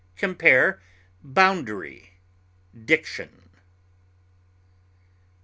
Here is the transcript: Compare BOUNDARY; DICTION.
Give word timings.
Compare 0.15 0.81
BOUNDARY; 1.23 2.13
DICTION. 2.85 3.51